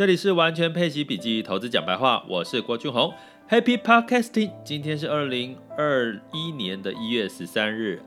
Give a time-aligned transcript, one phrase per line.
[0.00, 3.12] 这里是完全配息笔记投资讲白话，我是郭俊宏。
[3.50, 8.02] Happy Podcasting，今天是二零二一年的一月十三日。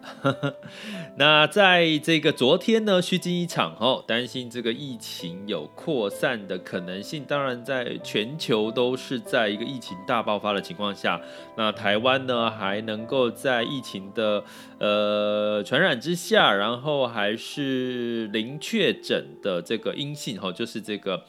[1.17, 7.23] 那在这个昨天呢，虚惊一场哦，担心这个疫情有扩散的可能性。
[7.27, 11.21] 当然，在全球都是在一个疫情大爆发的情况下，
[11.55, 14.43] 那台湾呢还能够在疫情的
[14.79, 21.23] 呃传染之下，然后还是零确诊的这个阴性哈，就是这个。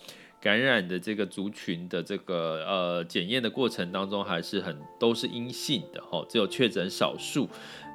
[0.44, 7.48] 感染的这个族群的这个呃检验的过程当中，还是很都是阴性的哈，只有确诊少数。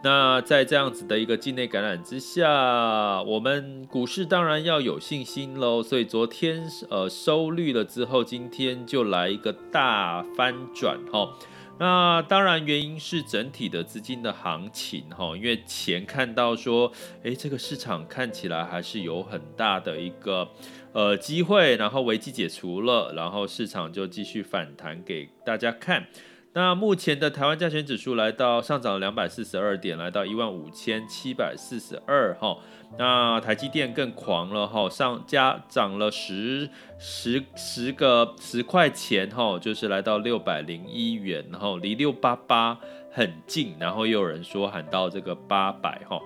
[0.03, 5.83] 那在这样子的一个境内感染之下，我们股市当然要有信心喽。
[5.83, 11.31] 所以昨天呃收绿了之后，今天就来一个大翻转哈。
[11.77, 16.91] 那当然原因是整体的资金的行情哈，因为前看到说，
[17.21, 20.49] 诶，这个市场看起来还是有很大的一个。
[20.91, 26.07] 呃，机会，然后危机解除了，然后市场就继续反弹给大家看。
[26.53, 32.57] 那目前的台湾加权指数来到上涨了两百四十二点，来到一万五千七百四十二哈。
[32.97, 42.79] 那台积电更狂了哈，上加涨了十十十个十块钱哈，就是来到六百零一元，然后离六八八
[43.11, 46.19] 很近，然后又有人说喊到这个八百哈。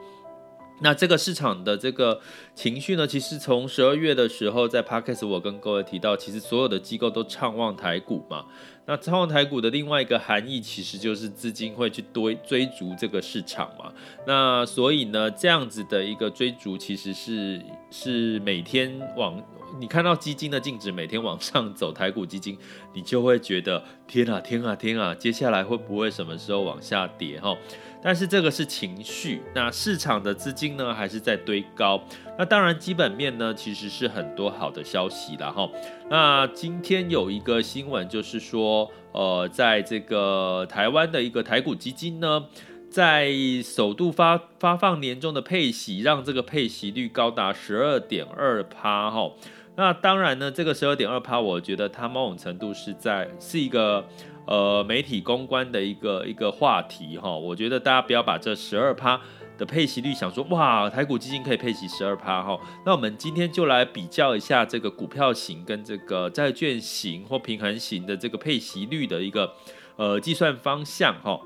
[0.83, 2.19] 那这个市场的这个
[2.53, 8.45] 情绪呢，其实从十二月的时候，在 Podcast 我跟各位提到，其实所有的机构都畅望台股嘛。
[8.85, 13.93] 那畅望台股的另外一个含义，其实就是资金会去追追逐这个市场嘛。
[14.27, 19.41] 那所以呢，这样子的一个追逐，其实是是每天往
[19.79, 22.57] 你看到基金的净值每天往上走，台股基金，
[22.93, 27.57] 你就会觉得天啊天啊天啊，接下来会不会什么时候往下跌哈？
[28.01, 32.03] 但是这个是情绪，那市场的资金呢，还是在堆高。
[32.37, 35.69] 那当然基本面呢，其实是很多好的消息啦哈。
[36.09, 42.45] 那今天有一个新闻，就是说，呃，在这个台湾的一个台股基金呢，
[42.89, 43.31] 在
[43.63, 49.31] 首度发发放年终的配息，让这个配息率高达十二点二趴哈。
[49.75, 54.05] 那当然呢，这个十二点二趴，我觉得它某种程度是在是一个。
[54.45, 59.17] 呃，媒体公关的一个一个话题哈，我觉得大家不要把这十二趴
[59.57, 62.59] 的配息率想说哇，台股基金可以配息十二趴哈。
[62.85, 69.49] 那我们今天就来比较一下这个股票型跟这个债券型或平衡型的这个配息率的一个
[69.95, 71.39] 呃计算方向哈。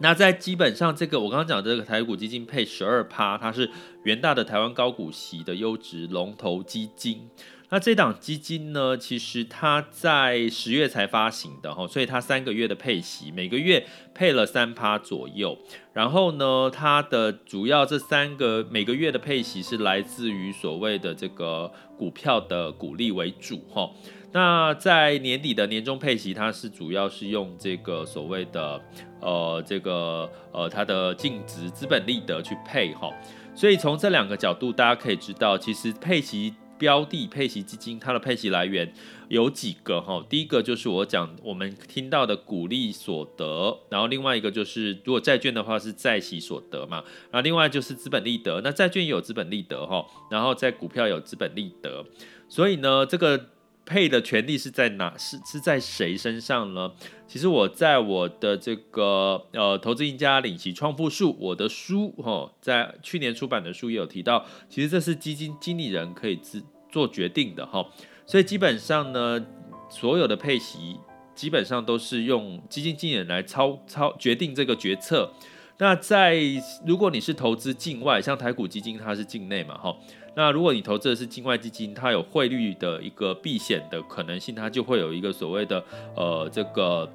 [0.00, 3.70] 那在基本上这个我刚刚讲的这个台股基金配十二趴，它是
[4.02, 7.28] 元大的台湾高股息的优质龙头基金。
[7.70, 13.84] 那这档基金呢，其实它在十月才发行的哈，所以它三个月的配息，每个月
[14.14, 15.58] 配了三趴左右。
[15.92, 23.90] 然后呢，它的主要这三个每个月的配息是来自于所谓的这个股票的股利为主哈。
[24.34, 28.80] 那在年底的年终配息，它是主要是用这个所谓的
[29.20, 33.08] 呃这个呃它的净值资本利得去配哈。
[33.54, 36.52] 所以从这两个角度，大家可以知道，其实配息。
[36.76, 38.92] 标的配息基金，它的配息来源
[39.28, 40.22] 有几个哈？
[40.28, 46.96] 第一个就是我讲我们听到的股利所得，然后另外一个就是如果债券的话是债息所得嘛，
[47.30, 52.04] 然后另外就是资本利得，那债券也有资本利得哈，然后在股票有资本利得，
[52.48, 53.50] 所以呢，这个
[53.86, 55.14] 配的权利是在哪？
[55.18, 56.92] 是是在谁身上呢？
[57.26, 67.86] 其实我在我的这个呃投资赢家领息创富术我的书哈，在去年出版的书也有提到，其实这是基金经理人可以自做决定的哈，
[68.26, 69.44] 所以基本上呢，
[69.90, 70.96] 所有的配息
[71.34, 75.32] 基本上都是用基金经理人来操操决定这个决策。
[75.78, 76.38] 那在
[76.86, 79.96] 如果你是投资境外，像台股基金它是境内嘛哈，
[80.36, 87.10] 那如果你投资的是境外基金，它有汇率的一个避险的可能性，它就会有一个所谓的呃这个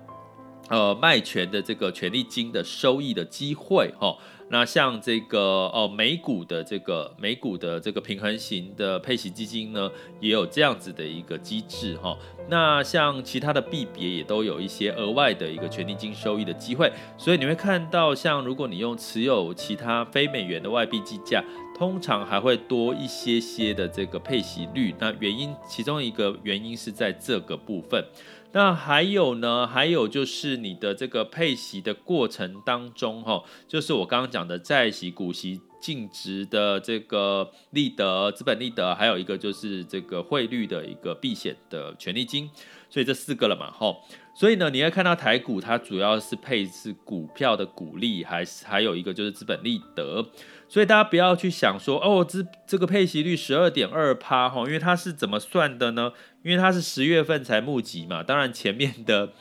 [0.67, 4.15] 呃卖权的这个权利金的收益的机会哈。
[4.51, 5.39] 那像这个
[5.73, 9.89] 哦，美股的这个美股的这个平衡型的配息基金呢，
[10.19, 12.17] 也有这样子的一个机制哈。
[12.49, 21.43] 那像其他的币别也都有一些额外的一个权利金收益的机会，所以你会看到，像如果你用持有其他非美元的外币计价，
[21.77, 24.95] 通常还会多一些些的这个配息率。
[24.97, 28.03] 那原因其中一个原因是在这个部分。
[28.51, 29.67] 那还有呢？
[29.67, 42.49] 还有就是你的这个配息的过程当中，哈，就是我刚刚讲的债息、股息、净值的这个利得、资本利得，还有一个就是这个汇率的一个避险的权利金，
[42.89, 44.01] 所以这四个了嘛，吼。
[44.35, 50.25] 所以呢，你会看到台股它主要是配置股票的股利，还是还有一个就是资本利得。
[50.69, 56.13] 所以大家不要去想说哦，这这个配息率十二点二趴哈，因为它是怎么算的呢？
[56.43, 58.23] 因为它是十月份才募集嘛。
[58.23, 59.33] 当然前面的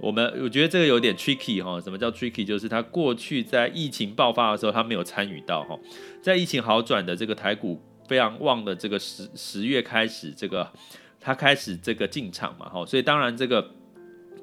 [0.00, 1.80] 我们我觉得这个有点 tricky 哈。
[1.80, 2.44] 什么叫 tricky？
[2.44, 5.78] 就是他过去在疫情爆发的时候，他没有参与到哈。
[6.22, 10.70] 在疫情好转的这个台股非常旺的这个十十月开始，这个
[11.20, 12.84] 他开始这个进场嘛哈。
[12.86, 13.70] 所以当然这个。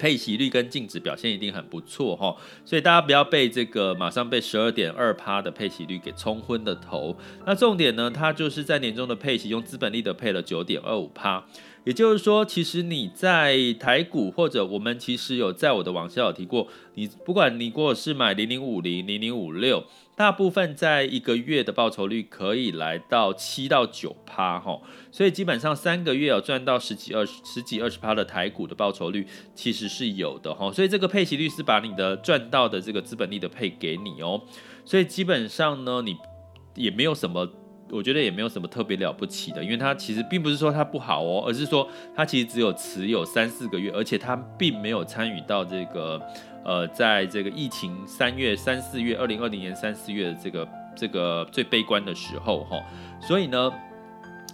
[0.02, 2.34] 配息率跟净值表现一定很不错哈，
[2.64, 7.16] 所以大家不要被这个马上被十二点二趴的配息率给冲昏的头。
[7.46, 11.46] 那重点呢，它就是在年终的配息用资本利得配了九点二五趴，
[11.84, 19.84] 也就是说，其实你在台股或者我们其实有在我的网下有提过，你不管你如果是买零零五零零零五六。
[20.22, 24.80] 大部分在一个月的报酬率可以来到七到九趴哈，
[25.10, 34.40] 所以基本上三个月有赚到十几二十十几二十趴的台股的报酬率其实是有的哈，所以这个配息率是把你的赚到的这个资本利得配给你哦，
[34.84, 36.16] 所以基本上呢，你
[36.76, 37.50] 也没有什么，
[37.90, 46.22] 我觉得也没有什么特别了不起的，因为它其实并不是说它不好哦，而是说它其实只有持有三四个月，而且它并没有参与到这个。
[46.64, 52.80] 呃，在这个疫情三月、三四月，二零二零年三四月的这个这个最悲观的时候，哈，
[53.20, 53.72] 所以呢，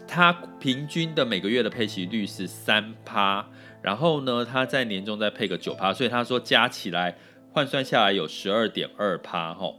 [0.06, 3.46] 它平均的每个月的配息率是三趴，
[3.82, 7.16] 然后呢，它在年终再配个九趴，所以他说加起来
[7.52, 9.74] 换算下来有十二点二趴，哈。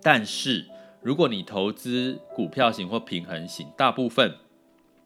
[0.00, 0.66] 但是
[1.00, 4.36] 如果你投资股票型或平衡型，大部分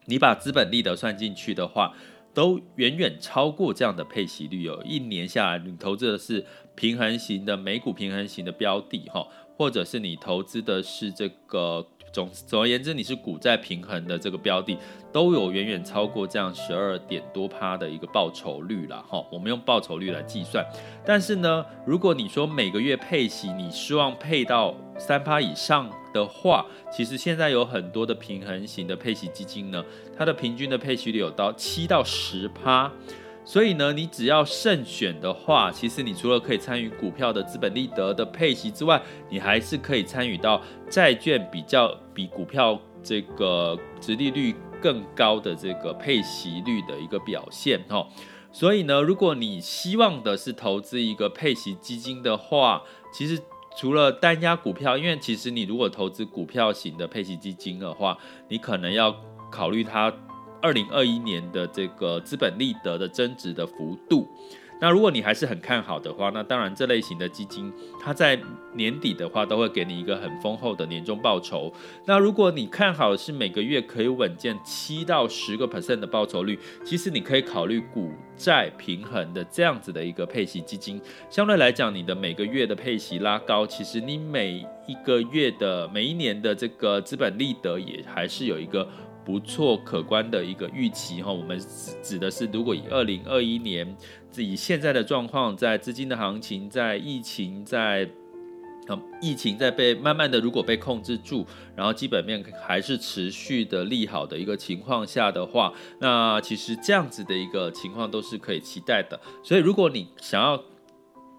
[0.04, 1.94] 你把资本利得算进去的话。
[2.36, 6.44] 都远远超过这样的配息率哦，一年下来你投资的是
[6.74, 11.86] 平衡型的美股平衡型的标的哈，或者是你投资的是这个。
[12.12, 14.78] 总总而言之，你是股债平衡的这个标的，
[15.12, 19.22] 都有远远超过这样十二点多趴的一个报酬率了哈。
[19.30, 20.64] 我们用报酬率来计算，
[21.04, 29.84] 但是呢，如果你说每个月配息，你希望配到三趴以上的话，其实现在有很多的平衡型的配息基金呢，
[30.16, 32.90] 它的平均的配息率有到七到十趴。
[33.44, 44.52] 所以呢，你只要慎选的话，其实你除了可以参与股票的资本利得的配息之外，你还是可以参与到债券比较比股票这个殖利率
[44.82, 48.04] 更高的这个配息率的一个表现哈。
[48.50, 53.40] 所以呢，如果你希望的是投资一个配息基金的话，其实
[53.76, 58.16] 除了单押股票，因为其实你如果投资股票型的配息基金的话，
[58.48, 59.14] 你可能要
[59.50, 60.12] 考虑它。
[60.62, 64.26] 二零二一年的这个资本利得的增值的幅度，
[64.80, 68.38] 那如果你还是很看好的话，那当然这类型的基金，它在
[68.74, 71.72] 年底的话都会给你一个很丰厚的年终报酬。
[72.04, 81.00] 那如果你看好的是每个月可以稳健七到十个 percent 的报酬率，其实你可以考虑股债平衡的这样子的一个配息基金。
[81.30, 88.86] 相对来讲，你的每个月的配息拉高，其实你每一个月的每一年的这个资本利得也还是有一个。
[89.26, 91.32] 不错，可观的一个预期哈。
[91.32, 91.60] 我们
[92.00, 93.96] 指的是，如果以二零二一年，
[94.44, 98.08] 以现在的状况，在资金的行情，在疫情，在
[99.20, 101.44] 疫情在被慢慢的如果被控制住，
[101.74, 109.20] 然后基本面还是持续的利好的一个情况下的话，那其实这样子的一个情况都是可以期待的。
[109.42, 110.62] 所以，如果你想要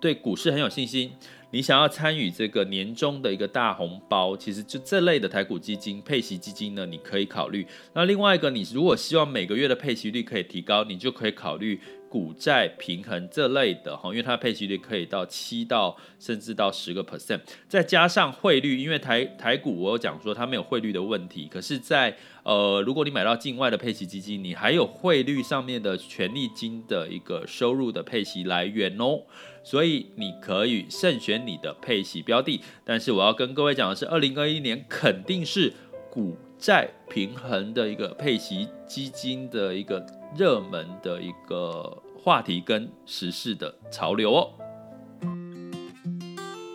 [0.02, 1.14] 对股市很有信心，
[1.52, 7.66] 你想要参与这个年终的一个大红包，其实就这类的台股基金、配息基金呢，你可以考虑。
[7.94, 11.80] 那另外一个，你如果希望每个月的配息率可以提高，你就可以考虑
[12.10, 29.22] 股债平衡这类的哈，因为它配息率可以到七到甚至到十个 percent，再加上汇率，因为台台股我有讲说它没有汇率的问题，可是在，在呃如果你买到境外的配息基金，你还有汇率上面的权利金的一个收入的配息来源哦。
[29.64, 35.74] 所以你可以慎选你的配息标的，但是我要跟各位讲的是，二零二一年肯定是
[36.10, 40.00] 股债平衡的一个配息基金的一个
[40.36, 44.50] 热门的一个话题跟时事的潮流哦。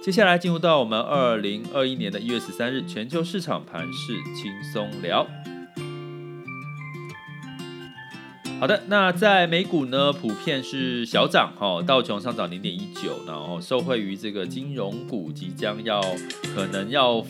[0.03, 5.27] 接下来进入到我们二零二一年的一月十三日全球市场盘势轻松聊。
[8.59, 16.01] 好的，那在美股呢，普遍是小涨哈，道琼上涨零点一九，然后受惠于这个金融股即将要
[16.55, 17.25] 可能要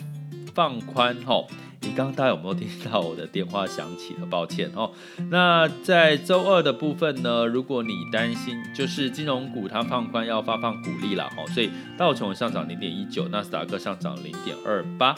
[0.53, 1.43] 放宽哈。
[1.83, 4.25] 你刚刚大家有没有听到我的电话响起了？
[4.31, 4.89] 抱歉哦。
[5.29, 15.13] 那在周二的部分呢，如果你担心就是金融股它放宽要发放股利了哦，所以道琼上涨零点一九，纳斯达克上涨零点二八。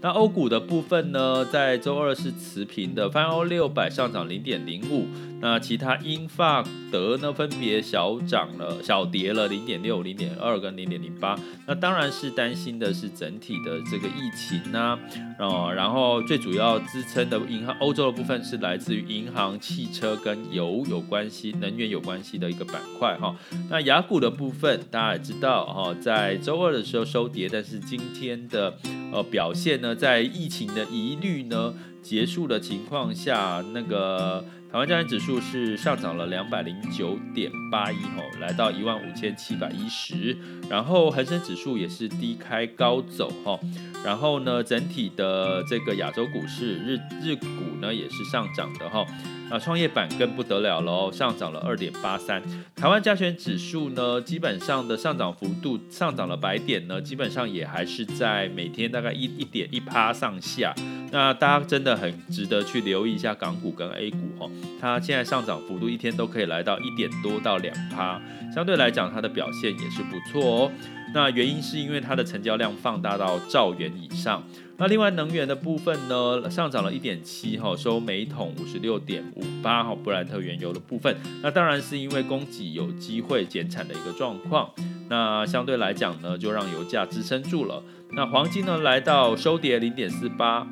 [0.00, 5.06] 那欧股的部分呢，在周二是持平的，泛欧六百上涨零点零五。
[5.40, 11.38] 那其他英法德呢，分别小涨了、小跌了零点六、零点二跟零点零八。
[11.64, 14.98] 那当然是担心的是整体的这个疫情呐、
[15.38, 23.36] 哦，然后最主要支撑的银行，欧洲的部分是来自于银行、汽车跟油有关系、能源有关系的一个板块哈。
[23.70, 28.76] 那雅股的部分大家也知道哈，在周二的时候收跌，但是今天的
[29.12, 34.44] 呃表现呢，在疫情的疑虑呢结束的情况下，那个。
[34.70, 40.36] 台湾加权指数是上涨了两百零九点八一吼，来到一万五千七百一十。
[40.68, 43.58] 然后恒生指数也是低开高走吼，
[44.04, 47.46] 然后呢，整体的这个亚洲股市日日股
[47.80, 49.06] 呢也是上涨的吼。
[49.50, 52.42] 那创业板更不得了喽，上涨了二点八三。
[52.76, 60.74] 台湾加权指数呢，基本上的上涨幅度上涨了百点呢，基本上也还是在每天大概一一点一趴上下。
[61.10, 68.20] 那大家真的很值得去留意一下港股跟 A 股哈，它现在上涨幅度一天都可以来到一点多到两趴，
[68.54, 70.72] 相对来讲它的表现也是不错哦。
[71.14, 74.42] 那原因是因为它的成交量放大到兆元以上。
[74.76, 84.70] 那另外能源的部分呢，上涨了一点七哈，收每桶五十六点五八哈，布兰特原油的部分，那当然是因为供给有机会减产的一个状况，
[85.08, 87.82] 那相对来讲呢，就让油价支撑住了。
[88.12, 90.66] 那黄金呢，来到收跌零点四八。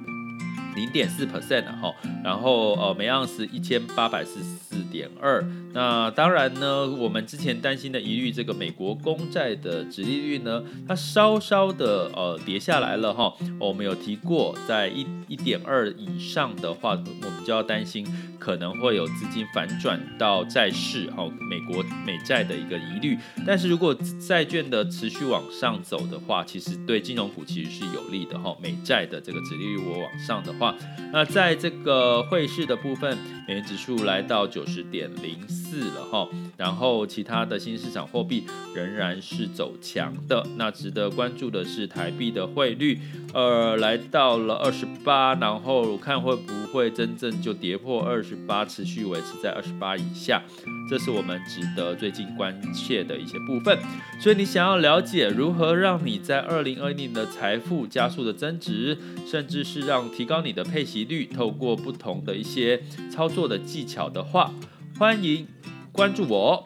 [0.76, 1.90] 零点四 percent 哈，
[2.22, 5.42] 然后呃每盎司一千八百四十四点二。
[5.73, 13.35] 那当然呢，我们之前担心的疑虑，这个美国公债的殖利率呢，它稍稍的呃跌下来了哈。
[13.59, 18.06] 我们有提过，在一一点二以上的话，我们就要担心
[18.38, 23.16] 可能会有资金反转到债市哈，美国美债的一个疑虑。
[23.47, 23.95] 但是如果
[24.26, 28.54] 债券的持续往上走的话，其实对金融股其实是有利的哈。
[28.62, 30.75] 美债的这个殖利率我往上的话。
[31.12, 33.16] 那在这个汇市的部分，
[33.47, 38.44] 美元指数来到九十点零四了哈，然后其他的新市场货币
[38.75, 40.46] 仍然是走强的。
[40.56, 43.00] 那值得关注的是台币的汇率，
[43.32, 50.42] 呃，来到了二十八，然后看会不会真正就跌破二十八，持续维持在二十八以下。
[50.88, 53.78] 这是我们值得最近关切的一些部分，
[54.20, 64.52] 所以你想要了解如何让你在二零二一年的财富加速的增值，甚至是让提高你的配息率，透过不同的一些操作的技巧的话，
[64.98, 65.46] 欢迎
[65.92, 66.64] 关注我。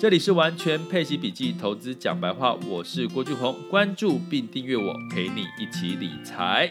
[0.00, 6.70] 这里是完全配息笔记投资讲白话，我是郭俊宏，关注并订阅我，陪你一起理财。